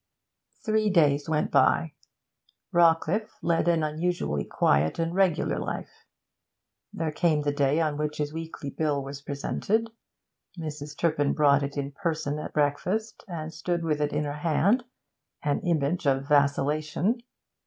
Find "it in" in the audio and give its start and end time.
11.61-11.91, 14.01-14.23